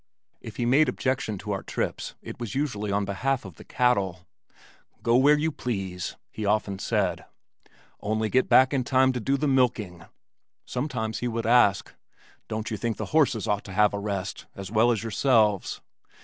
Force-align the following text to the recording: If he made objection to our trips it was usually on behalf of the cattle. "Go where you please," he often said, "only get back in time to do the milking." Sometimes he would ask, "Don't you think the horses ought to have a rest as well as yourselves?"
If 0.41 0.55
he 0.55 0.65
made 0.65 0.89
objection 0.89 1.37
to 1.37 1.51
our 1.51 1.61
trips 1.61 2.15
it 2.23 2.39
was 2.39 2.55
usually 2.55 2.91
on 2.91 3.05
behalf 3.05 3.45
of 3.45 3.57
the 3.57 3.63
cattle. 3.63 4.25
"Go 5.03 5.15
where 5.15 5.37
you 5.37 5.51
please," 5.51 6.15
he 6.31 6.43
often 6.43 6.79
said, 6.79 7.23
"only 7.99 8.27
get 8.27 8.49
back 8.49 8.73
in 8.73 8.83
time 8.83 9.13
to 9.13 9.19
do 9.19 9.37
the 9.37 9.47
milking." 9.47 10.05
Sometimes 10.65 11.19
he 11.19 11.27
would 11.27 11.45
ask, 11.45 11.93
"Don't 12.47 12.71
you 12.71 12.77
think 12.77 12.97
the 12.97 13.13
horses 13.13 13.47
ought 13.47 13.63
to 13.65 13.73
have 13.73 13.93
a 13.93 13.99
rest 13.99 14.47
as 14.55 14.71
well 14.71 14.91
as 14.91 15.03
yourselves?" 15.03 15.81